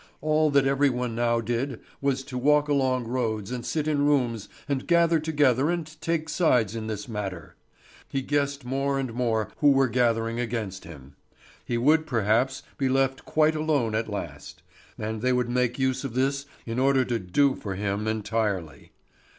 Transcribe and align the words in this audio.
All 0.19 0.49
that 0.49 0.65
every 0.65 0.89
one 0.89 1.13
now 1.13 1.41
did 1.41 1.79
was 2.01 2.23
to 2.23 2.35
walk 2.35 2.67
along 2.67 3.07
roads 3.07 3.51
and 3.51 3.63
sit 3.63 3.87
in 3.87 4.03
rooms 4.03 4.49
and 4.67 4.87
gather 4.87 5.19
together 5.19 5.69
and 5.69 5.85
take 6.01 6.27
sides 6.27 6.75
in 6.75 6.87
this 6.87 7.07
matter. 7.07 7.53
He 8.09 8.23
guessed 8.23 8.65
more 8.65 8.97
and 8.97 9.13
more 9.13 9.51
who 9.57 9.69
were 9.71 9.87
gathering 9.87 10.39
against 10.39 10.85
him. 10.85 11.17
He 11.63 11.77
would 11.77 12.07
perhaps 12.07 12.63
be 12.79 12.89
left 12.89 13.25
quite 13.25 13.53
alone 13.53 13.93
at 13.93 14.09
last; 14.09 14.63
and 14.97 15.21
they 15.21 15.33
would 15.33 15.49
make 15.51 15.77
use 15.77 16.03
of 16.03 16.15
this 16.15 16.47
in 16.65 16.79
order 16.79 17.05
to 17.05 17.19
do 17.19 17.53
for 17.53 17.75
him 17.75 18.07
entirely. 18.07 18.93